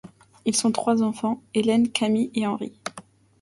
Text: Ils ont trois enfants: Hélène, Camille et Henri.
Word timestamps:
Ils 0.45 0.65
ont 0.65 0.71
trois 0.71 1.03
enfants: 1.03 1.43
Hélène, 1.53 1.91
Camille 1.91 2.31
et 2.33 2.47
Henri. 2.47 2.73